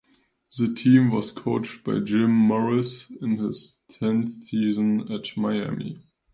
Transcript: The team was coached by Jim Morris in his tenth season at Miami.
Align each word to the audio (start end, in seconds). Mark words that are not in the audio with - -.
The 0.57 0.73
team 0.73 1.11
was 1.11 1.31
coached 1.31 1.83
by 1.83 1.99
Jim 1.99 2.31
Morris 2.31 3.05
in 3.21 3.37
his 3.37 3.77
tenth 3.87 4.47
season 4.47 5.11
at 5.11 5.37
Miami. 5.37 5.99